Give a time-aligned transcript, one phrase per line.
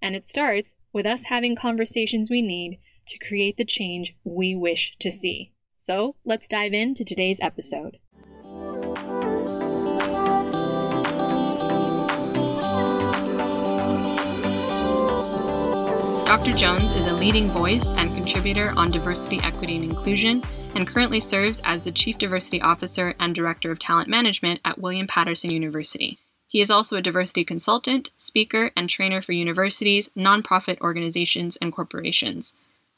[0.00, 4.96] And it starts with us having conversations we need to create the change we wish
[5.00, 5.52] to see.
[5.78, 7.98] So let's dive into today's episode.
[16.26, 16.52] Dr.
[16.54, 20.42] Jones is a leading voice and contributor on diversity, equity, and inclusion,
[20.74, 25.06] and currently serves as the Chief Diversity Officer and Director of Talent Management at William
[25.06, 26.18] Paterson University.
[26.46, 32.54] He is also a diversity consultant, speaker, and trainer for universities, nonprofit organizations, and corporations.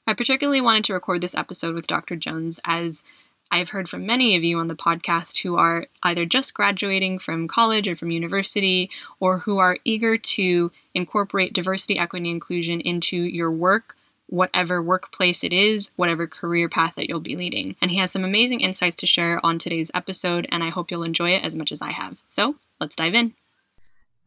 [0.06, 2.16] I particularly wanted to record this episode with Dr.
[2.16, 3.02] Jones as
[3.50, 7.48] I've heard from many of you on the podcast who are either just graduating from
[7.48, 8.90] college or from university,
[9.20, 13.96] or who are eager to incorporate diversity, equity, and inclusion into your work,
[14.28, 17.74] whatever workplace it is, whatever career path that you'll be leading.
[17.80, 21.02] And he has some amazing insights to share on today's episode, and I hope you'll
[21.02, 22.18] enjoy it as much as I have.
[22.26, 23.34] So let's dive in.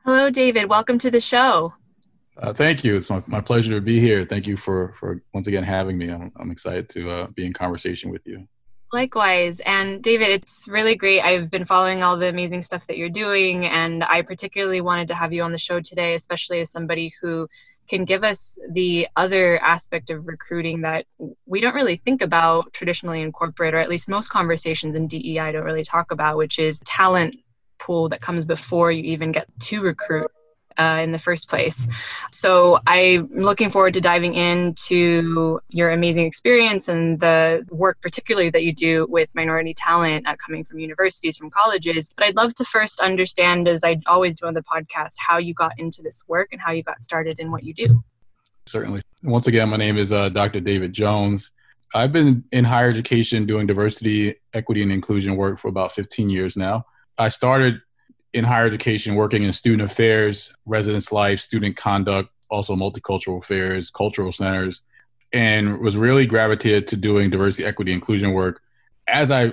[0.03, 0.67] Hello, David.
[0.69, 1.73] Welcome to the show.
[2.37, 2.95] Uh, thank you.
[2.95, 4.25] It's my, my pleasure to be here.
[4.25, 6.09] Thank you for, for once again having me.
[6.09, 8.47] I'm, I'm excited to uh, be in conversation with you.
[8.93, 9.61] Likewise.
[9.65, 11.21] And David, it's really great.
[11.21, 13.65] I've been following all the amazing stuff that you're doing.
[13.65, 17.47] And I particularly wanted to have you on the show today, especially as somebody who
[17.87, 21.05] can give us the other aspect of recruiting that
[21.45, 25.51] we don't really think about traditionally in corporate, or at least most conversations in DEI
[25.51, 27.35] don't really talk about, which is talent
[27.79, 30.31] pool that comes before you even get to recruit
[30.77, 31.87] uh, in the first place.
[32.31, 38.63] So I'm looking forward to diving into your amazing experience and the work, particularly that
[38.63, 42.13] you do with minority talent uh, coming from universities, from colleges.
[42.15, 45.53] But I'd love to first understand, as I always do on the podcast, how you
[45.53, 48.03] got into this work and how you got started in what you do.
[48.65, 49.01] Certainly.
[49.23, 50.59] Once again, my name is uh, Dr.
[50.59, 51.51] David Jones.
[51.93, 56.55] I've been in higher education doing diversity, equity, and inclusion work for about 15 years
[56.55, 56.85] now.
[57.17, 57.81] I started
[58.33, 64.31] in higher education working in student affairs, residence life, student conduct, also multicultural affairs, cultural
[64.31, 64.83] centers,
[65.33, 68.61] and was really gravitated to doing diversity, equity, inclusion work.
[69.07, 69.51] As I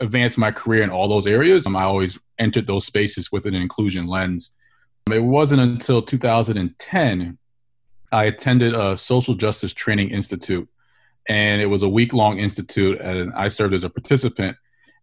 [0.00, 3.54] advanced my career in all those areas, um, I always entered those spaces with an
[3.54, 4.52] inclusion lens.
[5.06, 7.38] Um, it wasn't until 2010
[8.12, 10.68] I attended a social justice training institute,
[11.28, 14.56] and it was a week long institute, and I served as a participant.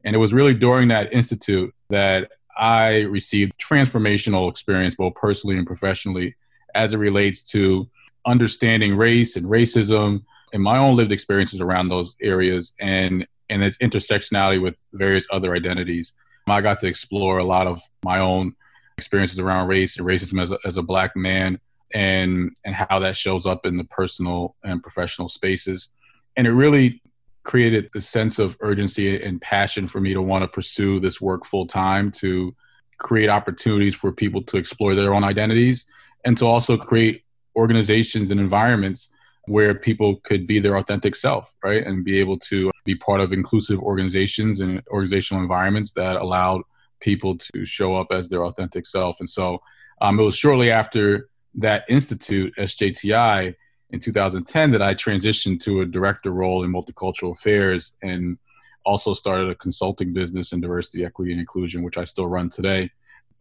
[0.03, 5.67] And it was really during that institute that I received transformational experience, both personally and
[5.67, 6.35] professionally,
[6.75, 7.87] as it relates to
[8.25, 10.23] understanding race and racism
[10.53, 15.55] and my own lived experiences around those areas and and its intersectionality with various other
[15.55, 16.13] identities.
[16.47, 18.53] Um, I got to explore a lot of my own
[18.97, 21.59] experiences around race and racism as a, as a black man
[21.93, 25.89] and and how that shows up in the personal and professional spaces.
[26.35, 27.01] And it really
[27.47, 31.45] created the sense of urgency and passion for me to want to pursue this work
[31.45, 32.53] full time to
[32.97, 35.85] create opportunities for people to explore their own identities
[36.25, 37.23] and to also create
[37.55, 39.07] organizations and environments
[39.45, 41.87] where people could be their authentic self right?
[41.87, 46.63] And be able to be part of inclusive organizations and organizational environments that allowed
[46.99, 49.21] people to show up as their authentic self.
[49.21, 49.61] And so
[50.01, 53.55] um, it was shortly after that institute sjti
[53.91, 58.37] in 2010 that I transitioned to a director role in multicultural affairs and
[58.85, 62.89] also started a consulting business in diversity, equity, and inclusion, which I still run today,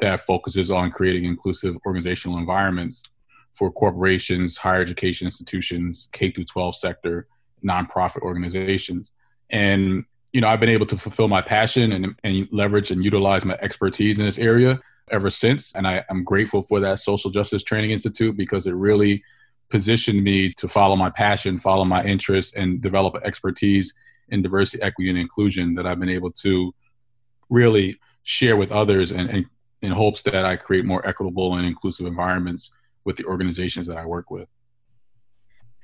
[0.01, 3.03] that focuses on creating inclusive organizational environments
[3.55, 7.27] for corporations, higher education institutions, K through 12 sector,
[7.65, 9.11] nonprofit organizations.
[9.51, 13.45] And you know, I've been able to fulfill my passion and, and leverage and utilize
[13.45, 14.79] my expertise in this area
[15.11, 15.75] ever since.
[15.75, 19.25] And I, I'm grateful for that Social Justice Training Institute because it really
[19.69, 23.93] positioned me to follow my passion, follow my interests, and develop expertise
[24.29, 26.75] in diversity, equity, and inclusion that I've been able to
[27.49, 29.47] really share with others and, and
[29.83, 32.73] in hopes that I create more equitable and inclusive environments
[33.05, 34.49] with the organizations that I work with.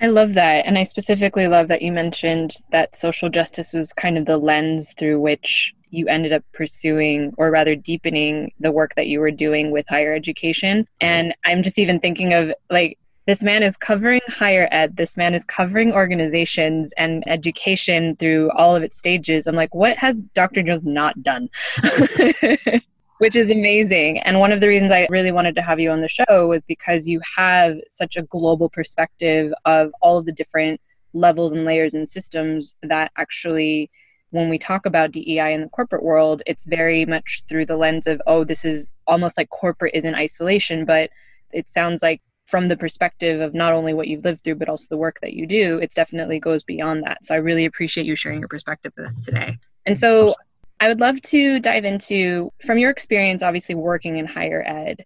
[0.01, 0.67] I love that.
[0.67, 4.95] And I specifically love that you mentioned that social justice was kind of the lens
[4.99, 9.71] through which you ended up pursuing or rather deepening the work that you were doing
[9.71, 10.87] with higher education.
[11.01, 14.97] And I'm just even thinking of like, this man is covering higher ed.
[14.97, 19.47] This man is covering organizations and education through all of its stages.
[19.47, 20.63] I'm like, what has Dr.
[20.63, 21.49] Jones not done?
[23.19, 24.19] Which is amazing.
[24.21, 26.65] And one of the reasons I really wanted to have you on the show was
[26.65, 30.81] because you have such a global perspective of all of the different
[31.13, 33.91] levels and layers and systems that actually
[34.31, 38.07] when we talk about DEI in the corporate world, it's very much through the lens
[38.07, 40.87] of, oh, this is almost like corporate is in isolation.
[40.87, 41.11] But
[41.53, 44.87] it sounds like from the perspective of not only what you've lived through, but also
[44.91, 47.25] the work that you do, it definitely goes beyond that.
[47.25, 49.59] So I really appreciate you sharing your perspective with us today.
[49.87, 50.35] And so
[50.81, 55.05] I would love to dive into, from your experience, obviously working in higher ed,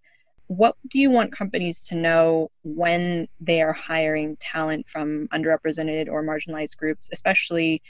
[0.48, 6.22] what do you want companies to know when they are hiring talent from underrepresented or
[6.22, 7.82] marginalized groups, especially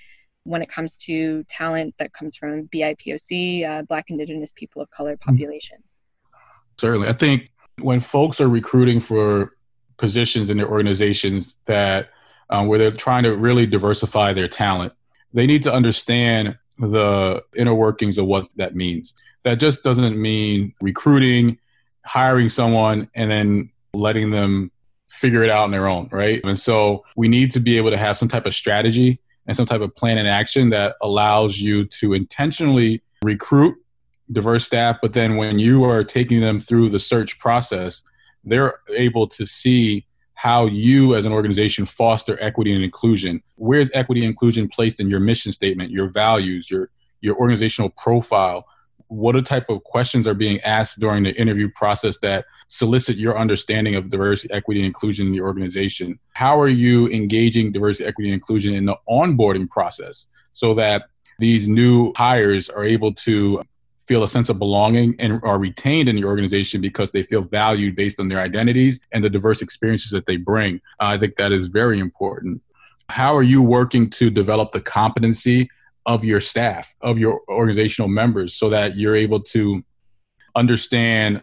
[0.44, 5.16] when it comes to talent that comes from BIPOC, uh, Black, Indigenous, people of color
[5.16, 5.30] mm-hmm.
[5.30, 5.98] populations?
[6.78, 7.08] Certainly.
[7.08, 7.50] I think
[7.80, 9.56] when folks are recruiting for
[9.98, 12.10] positions in their organizations that
[12.50, 14.92] um, where they're trying to really diversify their talent,
[15.32, 19.14] they need to understand the inner workings of what that means.
[19.42, 21.58] That just doesn't mean recruiting,
[22.04, 24.70] hiring someone, and then letting them
[25.08, 26.40] figure it out on their own, right?
[26.44, 29.66] And so we need to be able to have some type of strategy and some
[29.66, 33.76] type of plan and action that allows you to intentionally recruit
[34.32, 38.02] diverse staff, but then when you are taking them through the search process,
[38.44, 43.42] they're able to see how you as an organization foster equity and inclusion.
[43.56, 46.90] Where's equity and inclusion placed in your mission statement, your values, your
[47.20, 48.66] your organizational profile?
[49.08, 53.94] What type of questions are being asked during the interview process that solicit your understanding
[53.94, 56.18] of diversity, equity, and inclusion in the organization?
[56.32, 61.04] How are you engaging diversity, equity, and inclusion in the onboarding process so that
[61.38, 63.62] these new hires are able to
[64.06, 67.96] feel a sense of belonging and are retained in the organization because they feel valued
[67.96, 70.76] based on their identities and the diverse experiences that they bring.
[71.00, 72.62] Uh, I think that is very important.
[73.08, 75.68] How are you working to develop the competency
[76.06, 79.84] of your staff, of your organizational members, so that you're able to
[80.54, 81.42] understand,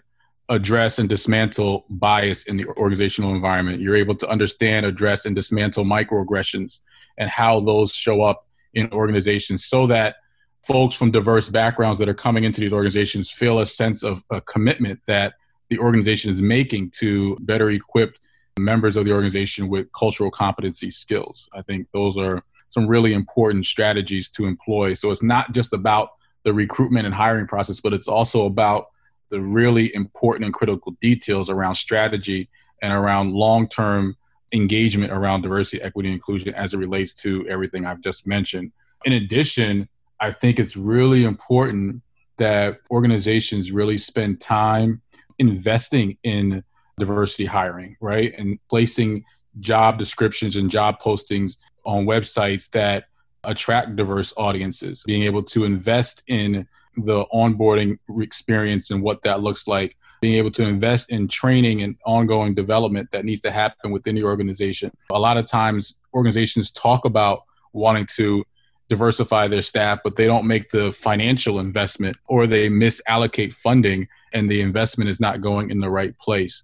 [0.50, 3.82] address, and dismantle bias in the organizational environment?
[3.82, 6.80] You're able to understand, address, and dismantle microaggressions
[7.18, 10.16] and how those show up in organizations so that
[10.64, 14.40] folks from diverse backgrounds that are coming into these organizations feel a sense of a
[14.42, 15.34] commitment that
[15.70, 18.18] the organization is making to better equip
[18.60, 21.50] members of the organization with cultural competency skills.
[21.54, 24.94] I think those are some really important strategies to employ.
[24.94, 26.10] So it's not just about
[26.44, 28.88] the recruitment and hiring process, but it's also about
[29.30, 32.50] the really important and critical details around strategy
[32.82, 34.16] and around long term
[34.54, 38.72] engagement around diversity, equity, and inclusion as it relates to everything I've just mentioned.
[39.06, 39.90] In addition,
[40.24, 42.02] I think it's really important
[42.38, 45.02] that organizations really spend time
[45.38, 46.64] investing in
[46.98, 48.34] diversity hiring, right?
[48.38, 49.26] And placing
[49.60, 53.08] job descriptions and job postings on websites that
[53.44, 56.66] attract diverse audiences, being able to invest in
[56.96, 61.98] the onboarding experience and what that looks like, being able to invest in training and
[62.06, 64.90] ongoing development that needs to happen within the organization.
[65.12, 67.42] A lot of times, organizations talk about
[67.74, 68.46] wanting to
[68.94, 74.52] diversify their staff, but they don't make the financial investment or they misallocate funding and
[74.52, 76.62] the investment is not going in the right place.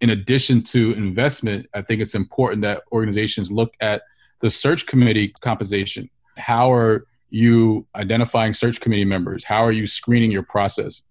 [0.00, 4.02] In addition to investment, I think it's important that organizations look at
[4.38, 6.08] the search committee composition.
[6.36, 9.42] How are you identifying search committee members?
[9.42, 11.02] How are you screening your process?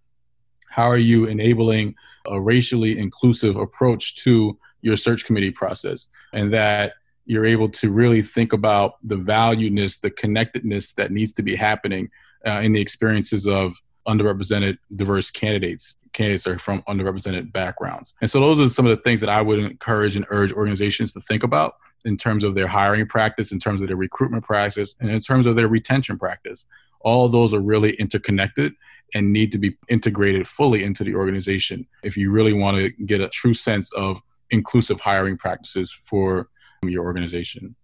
[0.69, 1.95] How are you enabling
[2.27, 6.07] a racially inclusive approach to your search committee process?
[6.31, 6.93] And that
[7.25, 12.09] you're able to really think about the valueness, the connectedness that needs to be happening
[12.45, 13.75] uh, in the experiences of
[14.07, 15.95] underrepresented diverse candidates.
[16.13, 18.13] Candidates are from underrepresented backgrounds.
[18.21, 21.13] And so those are some of the things that I would encourage and urge organizations
[21.13, 24.93] to think about in terms of their hiring practice, in terms of their recruitment practice,
[24.99, 26.67] and in terms of their retention practice.
[27.01, 28.73] All those are really interconnected
[29.13, 33.21] and need to be integrated fully into the organization if you really want to get
[33.21, 36.49] a true sense of inclusive hiring practices for
[36.89, 37.75] your organization.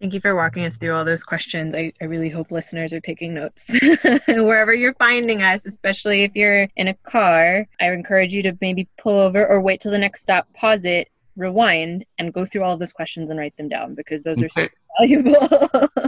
[0.00, 1.74] Thank you for walking us through all those questions.
[1.74, 3.74] I, I really hope listeners are taking notes
[4.28, 7.66] wherever you're finding us, especially if you're in a car.
[7.80, 11.08] I encourage you to maybe pull over or wait till the next stop, pause it,
[11.36, 14.48] rewind, and go through all of those questions and write them down because those are
[14.48, 14.68] so
[15.00, 15.48] valuable.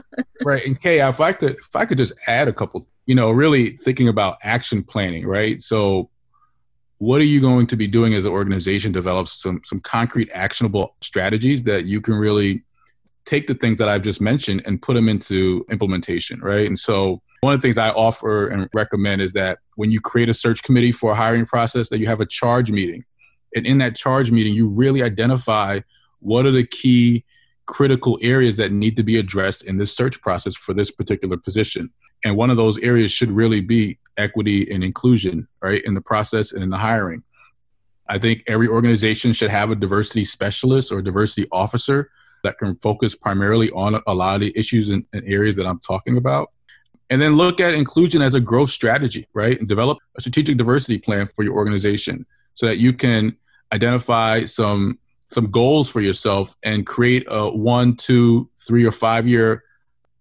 [0.44, 0.64] right.
[0.64, 3.72] And Kay, if I could if I could just add a couple, you know, really
[3.78, 5.60] thinking about action planning, right?
[5.60, 6.10] So
[7.00, 10.94] what are you going to be doing as an organization develops some some concrete actionable
[11.00, 12.62] strategies that you can really
[13.24, 16.66] take the things that I've just mentioned and put them into implementation, right?
[16.66, 20.28] And so one of the things I offer and recommend is that when you create
[20.28, 23.02] a search committee for a hiring process, that you have a charge meeting.
[23.56, 25.80] And in that charge meeting, you really identify
[26.18, 27.24] what are the key
[27.70, 31.88] critical areas that need to be addressed in this search process for this particular position.
[32.24, 36.50] And one of those areas should really be equity and inclusion, right, in the process
[36.50, 37.22] and in the hiring.
[38.08, 42.10] I think every organization should have a diversity specialist or diversity officer
[42.42, 45.78] that can focus primarily on a lot of the issues and, and areas that I'm
[45.78, 46.50] talking about.
[47.08, 49.56] And then look at inclusion as a growth strategy, right?
[49.60, 53.36] And develop a strategic diversity plan for your organization so that you can
[53.72, 54.98] identify some
[55.30, 59.64] some goals for yourself and create a one, two, three, or five year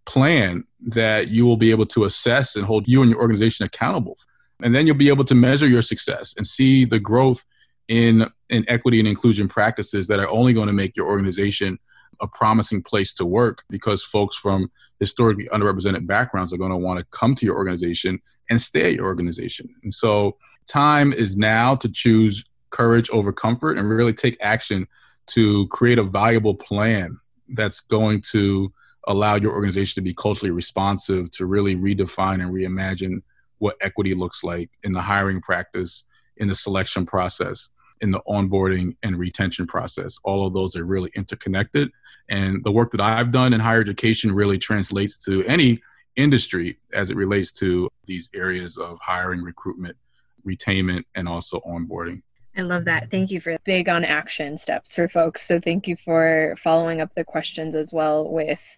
[0.06, 4.18] plan that you will be able to assess and hold you and your organization accountable.
[4.62, 7.44] And then you'll be able to measure your success and see the growth
[7.88, 11.80] in, in equity and inclusion practices that are only going to make your organization
[12.22, 17.00] a promising place to work because folks from historically underrepresented backgrounds are going to want
[17.00, 19.70] to come to your organization and stay at your organization.
[19.84, 20.38] And so
[20.68, 24.88] time is now to choose courage over comfort and really take action
[25.28, 27.18] to create a valuable plan
[27.50, 28.72] that's going to
[29.08, 33.22] allow your organization to be culturally responsive to really redefine and reimagine
[33.60, 36.06] what equity looks like in the hiring practice
[36.38, 37.70] in the selection process
[38.02, 40.18] in the onboarding and retention process.
[40.24, 41.92] All of those are really interconnected.
[42.30, 45.82] And the work that i've done in higher education really translates to any
[46.16, 49.98] industry as it relates to these areas of hiring recruitment
[50.46, 52.22] retainment and also onboarding
[52.60, 53.10] I love that.
[53.10, 55.42] Thank you for big on action steps for folks.
[55.42, 58.78] So thank you for following up the questions as well with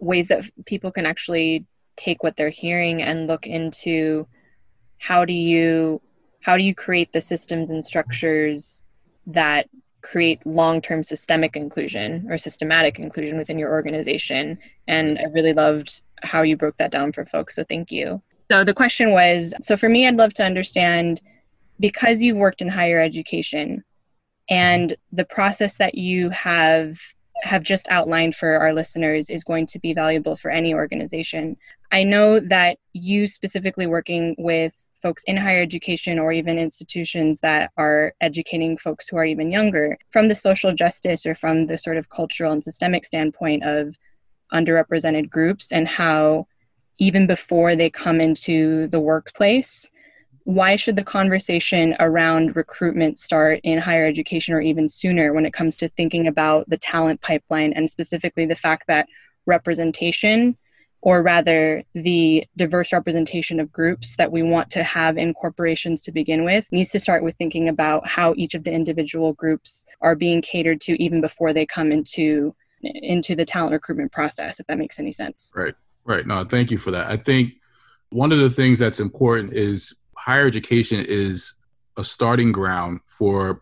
[0.00, 1.64] ways that people can actually
[1.96, 4.26] take what they're hearing and look into
[4.98, 6.00] how do you
[6.40, 8.82] how do you create the systems and structures
[9.26, 9.68] that
[10.00, 16.42] create long-term systemic inclusion or systematic inclusion within your organization and i really loved how
[16.42, 19.88] you broke that down for folks so thank you so the question was so for
[19.88, 21.20] me i'd love to understand
[21.82, 23.82] because you've worked in higher education
[24.48, 26.98] and the process that you have
[27.42, 31.56] have just outlined for our listeners is going to be valuable for any organization.
[31.90, 37.72] I know that you specifically working with folks in higher education or even institutions that
[37.76, 41.96] are educating folks who are even younger from the social justice or from the sort
[41.96, 43.96] of cultural and systemic standpoint of
[44.52, 46.46] underrepresented groups and how
[46.98, 49.90] even before they come into the workplace
[50.44, 55.52] why should the conversation around recruitment start in higher education or even sooner when it
[55.52, 59.08] comes to thinking about the talent pipeline and specifically the fact that
[59.46, 60.56] representation
[61.00, 66.12] or rather the diverse representation of groups that we want to have in corporations to
[66.12, 70.14] begin with needs to start with thinking about how each of the individual groups are
[70.14, 74.78] being catered to even before they come into into the talent recruitment process if that
[74.78, 75.52] makes any sense.
[75.54, 76.26] Right right.
[76.26, 77.10] No thank you for that.
[77.10, 77.54] I think
[78.10, 81.54] one of the things that's important is higher education is
[81.96, 83.60] a starting ground for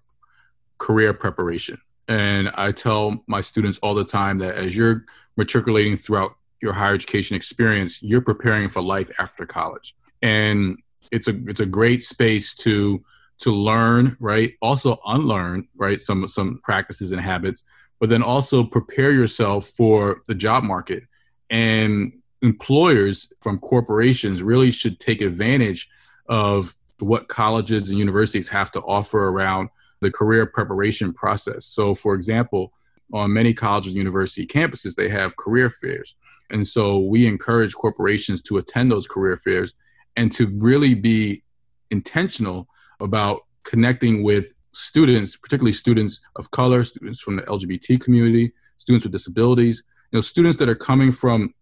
[0.77, 1.81] career preparation.
[2.07, 5.07] And I tell my students all the time that as you're
[5.39, 9.95] matriculating throughout your higher education experience, you're preparing for life after college.
[10.21, 10.77] And
[11.11, 13.03] it's a it's a great space to
[13.39, 14.53] to learn, right?
[14.61, 15.99] Also unlearn, right?
[15.99, 17.65] Some some practices and habits,
[18.01, 21.05] but then also prepare yourself for the job market.
[21.49, 25.89] And employers from corporations really should take advantage
[26.31, 29.69] of what colleges and universities have to offer around
[30.01, 31.67] the career preparation process.
[31.67, 32.73] So, for example,
[33.13, 36.15] on many college and university campuses, they have career fairs.
[36.51, 39.75] And so we encourage corporations to attend those career fairs
[40.17, 41.43] and to really be
[41.91, 42.69] intentional
[43.01, 49.13] about connecting with students, particularly students of color, students from the LGBT community, students with
[49.13, 49.83] disabilities,
[50.13, 51.55] you know, students that are coming from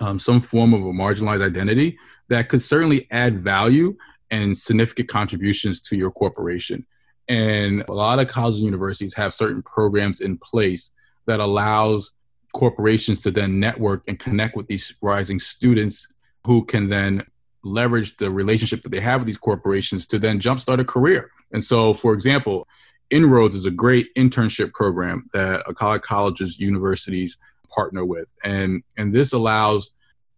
[0.00, 1.98] um, some form of a marginalized identity
[2.28, 3.96] that could certainly add value
[4.32, 6.84] and significant contributions to your corporation.
[7.28, 10.90] And a lot of colleges and universities have certain programs in place
[11.26, 12.10] that allows
[12.52, 16.08] corporations to then network and connect with these rising students
[16.44, 17.24] who can then
[17.62, 21.30] leverage the relationship that they have with these corporations to then jumpstart a career.
[21.52, 22.66] And so, for example,
[23.10, 27.36] Inroads is a great internship program that a college colleges, universities
[27.72, 28.32] partner with.
[28.42, 29.92] And, and this allows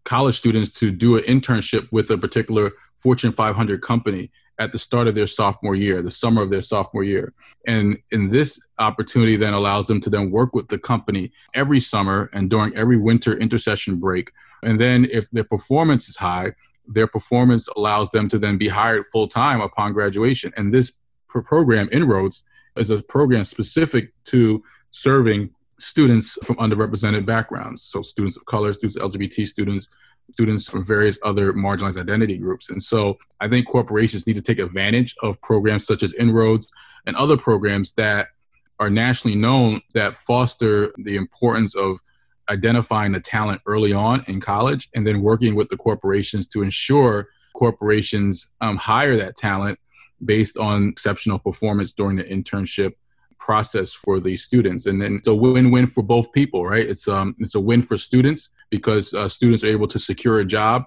[0.05, 5.09] college students to do an internship with a particular Fortune 500 company at the start
[5.09, 7.33] of their sophomore year, the summer of their sophomore year.
[7.67, 12.31] And in this opportunity then allows them to then work with the company every summer
[12.33, 14.31] and during every winter intercession break.
[14.63, 16.53] And then if their performance is high,
[16.87, 20.53] their performance allows them to then be hired full time upon graduation.
[20.57, 20.93] And this
[21.29, 22.45] program, Inroads,
[22.77, 27.83] is a program specific to serving students from underrepresented backgrounds.
[27.83, 29.89] So students of color, students, LGBT students,
[30.33, 32.71] students from various other marginalized identity groups.
[32.71, 36.71] And so I think corporations need to take advantage of programs such as Inroads
[37.07, 38.29] and other programs that
[38.81, 42.01] are nationally known that foster the importance of
[42.51, 47.29] identifying the talent early on in college and then working with the corporations to ensure
[47.55, 49.79] corporations um, hire that talent
[50.25, 52.95] based on exceptional performance during the internship
[53.45, 54.87] process for the students.
[54.87, 56.89] And then it's a win-win for both people right?
[56.93, 60.45] It's um it's a win for students because uh, students are able to secure a
[60.59, 60.85] job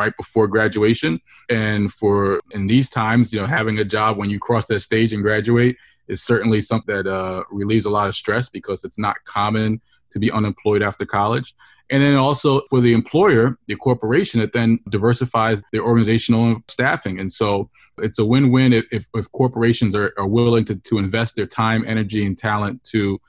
[0.00, 1.20] right before graduation.
[1.50, 5.12] And for in these times you know having a job when you cross that stage
[5.12, 5.76] and graduate
[6.08, 10.18] is certainly something that uh, relieves a lot of stress because it's not common to
[10.18, 11.54] be unemployed after college.
[11.88, 17.20] And then also for the employer the corporation it then diversifies their organizational staffing.
[17.20, 21.36] And so it's a win-win if, if, if corporations are, are willing to, to invest
[21.36, 23.20] their time energy and talent to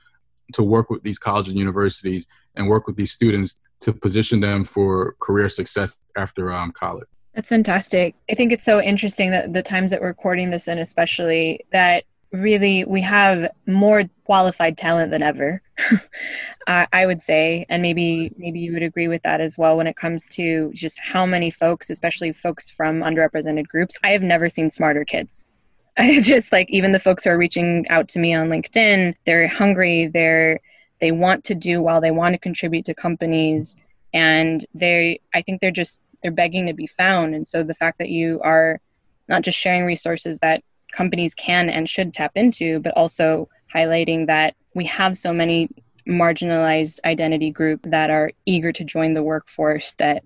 [0.54, 4.64] to work with these colleges and universities and work with these students to position them
[4.64, 7.06] for career success after um, college.
[7.34, 8.14] That's fantastic.
[8.30, 12.04] I think it's so interesting that the times that we're recording this in especially that
[12.32, 15.62] really we have more qualified talent than ever.
[16.66, 19.96] I would say and maybe maybe you would agree with that as well when it
[19.96, 23.96] comes to just how many folks especially folks from underrepresented groups.
[24.02, 25.48] I have never seen smarter kids.
[25.98, 29.48] I just like even the folks who are reaching out to me on linkedin they're
[29.48, 30.60] hungry they're
[31.00, 33.76] they want to do well they want to contribute to companies
[34.12, 37.34] and they i think they're just they're begging to be found.
[37.34, 38.80] And so the fact that you are
[39.28, 40.62] not just sharing resources that
[40.98, 45.68] companies can and should tap into, but also highlighting that we have so many
[46.08, 50.24] marginalized identity group that are eager to join the workforce that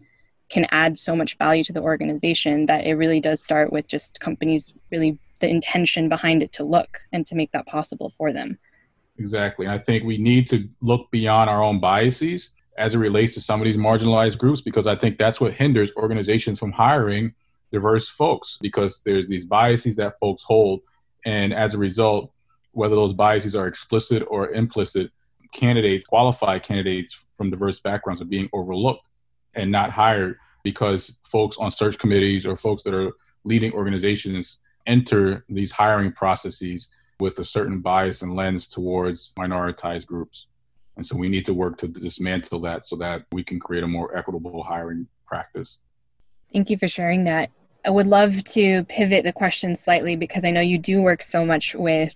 [0.48, 4.18] can add so much value to the organization that it really does start with just
[4.20, 8.58] companies really the intention behind it to look and to make that possible for them.
[9.18, 9.68] Exactly.
[9.68, 13.60] I think we need to look beyond our own biases as it relates to some
[13.60, 17.34] of these marginalized groups because I think that's what hinders organizations from hiring
[17.72, 20.80] diverse folks because there's these biases that folks hold.
[21.24, 22.32] And as a result,
[22.72, 25.10] whether those biases are explicit or implicit,
[25.52, 29.04] candidates, qualified candidates from diverse backgrounds are being overlooked
[29.54, 33.12] and not hired because folks on search committees or folks that are
[33.44, 36.88] leading organizations enter these hiring processes
[37.20, 40.46] with a certain bias and lens towards minoritized groups.
[40.96, 43.88] And so we need to work to dismantle that so that we can create a
[43.88, 45.78] more equitable hiring practice.
[46.52, 47.50] Thank you for sharing that.
[47.84, 51.44] I would love to pivot the question slightly because I know you do work so
[51.44, 52.14] much with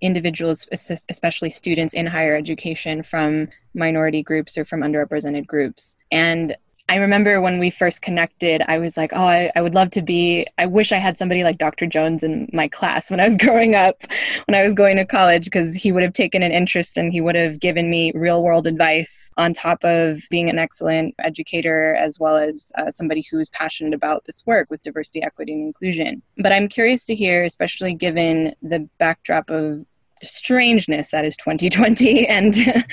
[0.00, 5.96] individuals, especially students in higher education from minority groups or from underrepresented groups.
[6.10, 6.56] And
[6.90, 10.02] I remember when we first connected, I was like, oh, I, I, would love to
[10.02, 11.86] be, I wish I had somebody like Dr.
[11.86, 14.02] Jones in my class when I was growing up,
[14.46, 17.20] when I was going to college, because he would have taken an interest and he
[17.20, 22.18] would have given me real world advice on top of being an excellent educator, as
[22.18, 26.20] well as uh, somebody who is passionate about this work with diversity, equity, and inclusion.
[26.38, 29.84] But I'm curious to hear, especially given the backdrop of
[30.20, 32.84] the strangeness that is 2020 and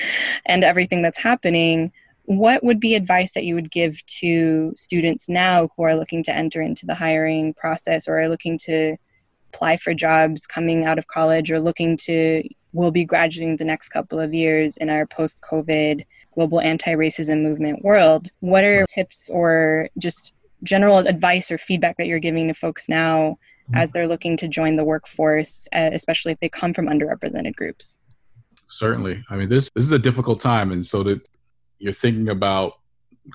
[0.46, 1.90] and everything that's happening
[2.28, 6.34] what would be advice that you would give to students now who are looking to
[6.34, 8.98] enter into the hiring process or are looking to
[9.54, 12.42] apply for jobs coming out of college or looking to
[12.74, 17.82] will be graduating the next couple of years in our post covid global anti-racism movement
[17.82, 18.28] world?
[18.40, 23.38] What are tips or just general advice or feedback that you're giving to folks now
[23.70, 23.74] mm-hmm.
[23.76, 27.96] as they're looking to join the workforce uh, especially if they come from underrepresented groups?
[28.68, 29.24] Certainly.
[29.30, 31.26] I mean this this is a difficult time and so that
[31.78, 32.74] you're thinking about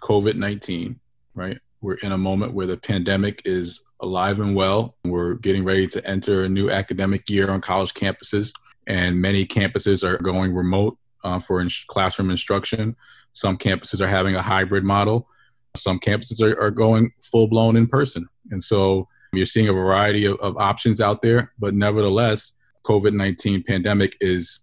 [0.01, 0.99] COVID 19,
[1.35, 1.59] right?
[1.81, 4.95] We're in a moment where the pandemic is alive and well.
[5.03, 8.53] We're getting ready to enter a new academic year on college campuses,
[8.87, 12.95] and many campuses are going remote uh, for in- classroom instruction.
[13.33, 15.27] Some campuses are having a hybrid model.
[15.75, 18.27] Some campuses are, are going full blown in person.
[18.51, 22.53] And so you're seeing a variety of, of options out there, but nevertheless,
[22.85, 24.59] COVID 19 pandemic is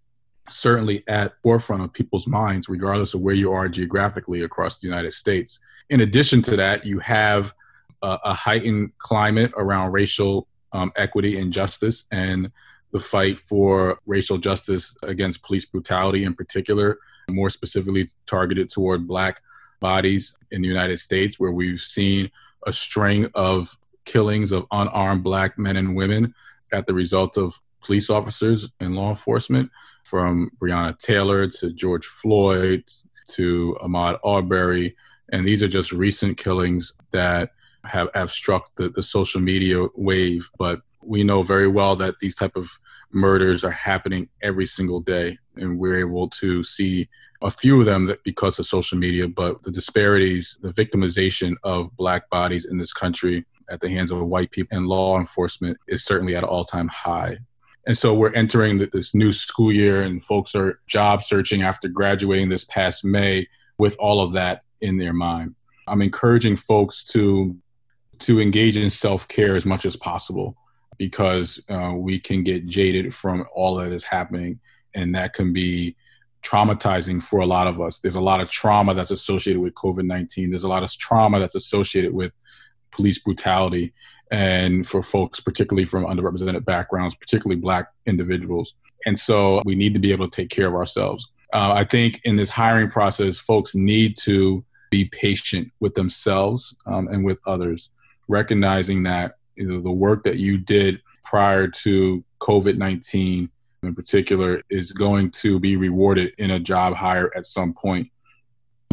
[0.51, 5.13] certainly at forefront of people's minds, regardless of where you are geographically across the United
[5.13, 5.59] States.
[5.89, 7.53] In addition to that, you have
[8.01, 12.51] a, a heightened climate around racial um, equity and justice and
[12.91, 19.41] the fight for racial justice against police brutality in particular, more specifically targeted toward black
[19.79, 22.29] bodies in the United States, where we've seen
[22.67, 26.33] a string of killings of unarmed black men and women
[26.73, 29.69] at the result of police officers and law enforcement
[30.03, 32.83] from Breonna Taylor to George Floyd
[33.29, 34.95] to Ahmaud Arbery.
[35.31, 37.51] And these are just recent killings that
[37.85, 40.49] have, have struck the, the social media wave.
[40.57, 42.69] But we know very well that these type of
[43.11, 47.07] murders are happening every single day and we're able to see
[47.41, 51.95] a few of them that because of social media but the disparities the victimization of
[51.97, 56.05] black bodies in this country at the hands of white people and law enforcement is
[56.05, 57.37] certainly at an all-time high
[57.87, 62.49] and so we're entering this new school year and folks are job searching after graduating
[62.49, 65.55] this past may with all of that in their mind.
[65.87, 67.55] I'm encouraging folks to
[68.19, 70.55] to engage in self-care as much as possible
[70.99, 74.59] because uh, we can get jaded from all that is happening
[74.93, 75.95] and that can be
[76.43, 77.99] traumatizing for a lot of us.
[77.99, 81.55] There's a lot of trauma that's associated with covid-19 there's a lot of trauma that's
[81.55, 82.31] associated with
[82.91, 83.93] police brutality
[84.31, 88.73] and for folks particularly from underrepresented backgrounds particularly black individuals
[89.05, 92.19] and so we need to be able to take care of ourselves uh, i think
[92.23, 97.89] in this hiring process folks need to be patient with themselves um, and with others
[98.27, 103.49] recognizing that you know, the work that you did prior to COVID 19
[103.83, 108.09] in particular is going to be rewarded in a job hire at some point.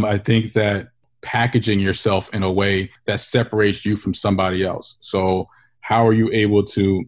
[0.03, 0.89] I think that
[1.23, 4.97] packaging yourself in a way that separates you from somebody else.
[5.01, 5.49] So,
[5.81, 7.05] how are you able to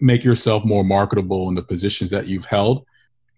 [0.00, 2.84] make yourself more marketable in the positions that you've held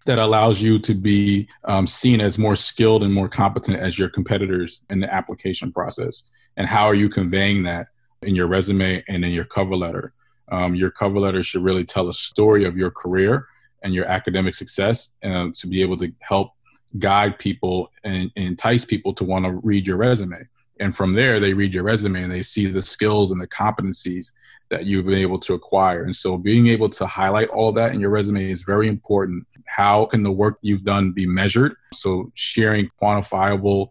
[0.05, 4.09] that allows you to be um, seen as more skilled and more competent as your
[4.09, 6.23] competitors in the application process?
[6.57, 7.87] And how are you conveying that
[8.21, 10.13] in your resume and in your cover letter.
[10.51, 13.47] Um, your cover letter should really tell a story of your career
[13.83, 16.51] and your academic success and to be able to help
[16.97, 20.47] guide people and, and entice people to want to read your resume.
[20.79, 24.31] And from there, they read your resume and they see the skills and the competencies
[24.69, 26.03] that you've been able to acquire.
[26.03, 29.45] And so, being able to highlight all that in your resume is very important.
[29.65, 31.75] How can the work you've done be measured?
[31.93, 33.89] So, sharing quantifiable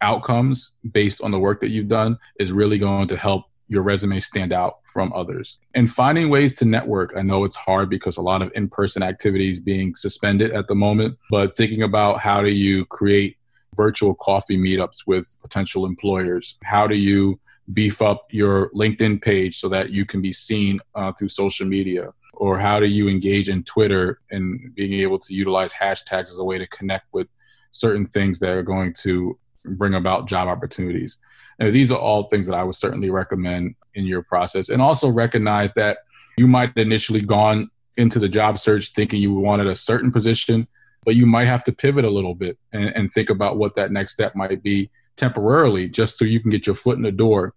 [0.00, 4.18] outcomes based on the work that you've done is really going to help your resume
[4.20, 5.58] stand out from others.
[5.74, 7.12] And finding ways to network.
[7.16, 10.74] I know it's hard because a lot of in person activities being suspended at the
[10.74, 13.36] moment, but thinking about how do you create
[13.76, 16.58] virtual coffee meetups with potential employers?
[16.64, 17.38] How do you
[17.74, 22.12] beef up your LinkedIn page so that you can be seen uh, through social media?
[22.34, 26.44] Or how do you engage in Twitter and being able to utilize hashtags as a
[26.44, 27.26] way to connect with
[27.70, 31.18] certain things that are going to bring about job opportunities?
[31.58, 34.68] Now, these are all things that I would certainly recommend in your process.
[34.68, 35.98] And also recognize that
[36.36, 40.68] you might initially gone into the job search thinking you wanted a certain position,
[41.04, 43.90] but you might have to pivot a little bit and, and think about what that
[43.90, 47.54] next step might be temporarily, just so you can get your foot in the door.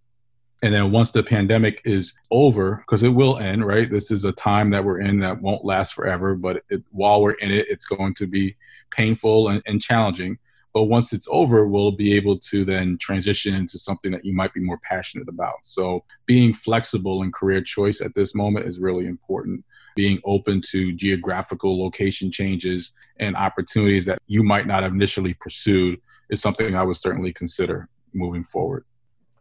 [0.64, 3.90] And then once the pandemic is over, because it will end, right?
[3.90, 7.34] This is a time that we're in that won't last forever, but it, while we're
[7.34, 8.56] in it, it's going to be
[8.92, 10.38] painful and, and challenging.
[10.74, 14.54] But once it's over, we'll be able to then transition into something that you might
[14.54, 15.56] be more passionate about.
[15.64, 19.66] So being flexible in career choice at this moment is really important.
[19.96, 26.00] Being open to geographical location changes and opportunities that you might not have initially pursued
[26.30, 28.86] is something I would certainly consider moving forward.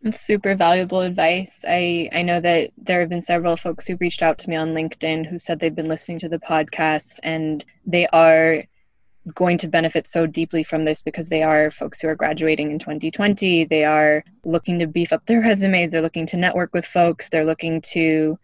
[0.03, 1.63] It's super valuable advice.
[1.69, 4.75] I, I know that there have been several folks who reached out to me on
[4.75, 8.65] LinkedIn who said they've been listening to the podcast and they are
[9.31, 12.79] going to benefit so deeply from this because they are folks who are graduating in
[12.79, 13.65] 2020.
[13.65, 15.91] They are looking to beef up their resumes.
[15.91, 17.29] They're looking to network with folks.
[17.29, 18.39] They're looking to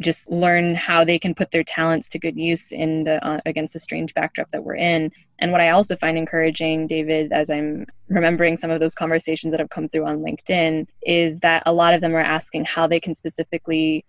[0.00, 3.74] just learn how they can put their talents to good use in the uh, against
[3.74, 5.12] the strange backdrop that we're in.
[5.38, 9.60] And what I also find encouraging, David, as I'm remembering some of those conversations that
[9.60, 12.98] have come through on LinkedIn, is that a lot of them are asking how they
[12.98, 14.04] can specifically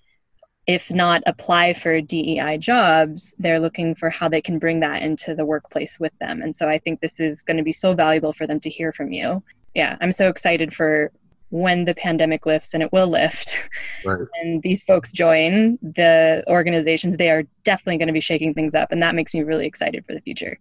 [0.67, 5.33] if not apply for DEI jobs, they're looking for how they can bring that into
[5.33, 6.41] the workplace with them.
[6.41, 8.91] And so I think this is going to be so valuable for them to hear
[8.93, 9.43] from you.
[9.73, 11.11] Yeah, I'm so excited for
[11.51, 13.69] when the pandemic lifts and it will lift
[14.05, 14.19] right.
[14.41, 18.89] and these folks join the organizations they are definitely going to be shaking things up
[18.91, 20.57] and that makes me really excited for the future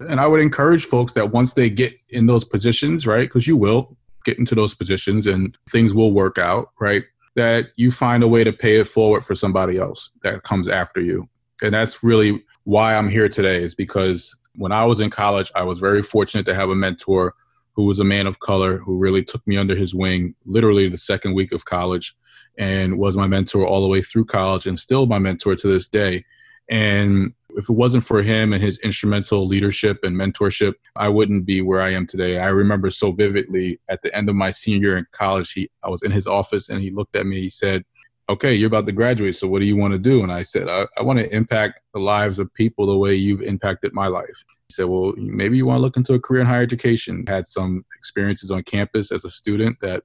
[0.00, 3.56] and i would encourage folks that once they get in those positions right because you
[3.56, 8.28] will get into those positions and things will work out right that you find a
[8.28, 11.28] way to pay it forward for somebody else that comes after you.
[11.62, 15.62] And that's really why I'm here today, is because when I was in college, I
[15.62, 17.34] was very fortunate to have a mentor
[17.74, 20.98] who was a man of color who really took me under his wing literally the
[20.98, 22.14] second week of college
[22.58, 25.88] and was my mentor all the way through college and still my mentor to this
[25.88, 26.24] day.
[26.68, 31.62] And if it wasn't for him and his instrumental leadership and mentorship, I wouldn't be
[31.62, 32.38] where I am today.
[32.38, 35.88] I remember so vividly at the end of my senior year in college, he I
[35.88, 37.84] was in his office and he looked at me, he said,
[38.28, 40.22] Okay, you're about to graduate, so what do you want to do?
[40.22, 43.42] And I said, I, I want to impact the lives of people the way you've
[43.42, 44.44] impacted my life.
[44.68, 47.24] He said, Well, maybe you want to look into a career in higher education.
[47.26, 50.04] Had some experiences on campus as a student that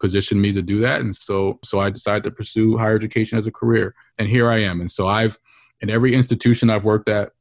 [0.00, 1.00] positioned me to do that.
[1.00, 3.94] And so, so I decided to pursue higher education as a career.
[4.18, 4.80] And here I am.
[4.80, 5.38] And so I've,
[5.80, 7.32] in every institution I've worked at,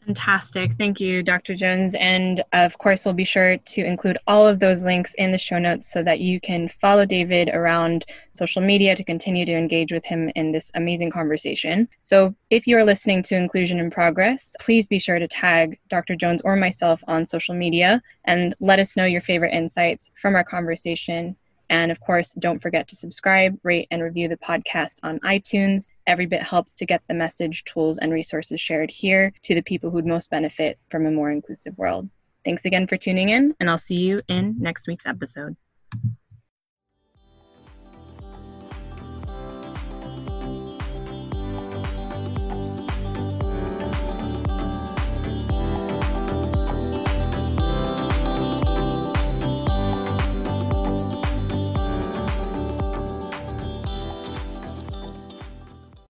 [0.06, 0.72] Fantastic.
[0.74, 1.54] Thank you, Dr.
[1.54, 1.94] Jones.
[2.00, 5.60] And of course, we'll be sure to include all of those links in the show
[5.60, 10.04] notes so that you can follow David around social media to continue to engage with
[10.04, 11.88] him in this amazing conversation.
[12.02, 16.16] So, if you are listening to Inclusion in Progress, please be sure to tag Dr.
[16.16, 20.44] Jones or myself on social media and let us know your favorite insights from our
[20.44, 21.36] conversation
[21.72, 25.88] and of course, don't forget to subscribe, rate, and review the podcast on iTunes.
[26.06, 29.90] Every bit helps to get the message, tools, and resources shared here to the people
[29.90, 32.10] who'd most benefit from a more inclusive world.
[32.44, 35.56] Thanks again for tuning in, and I'll see you in next week's episode.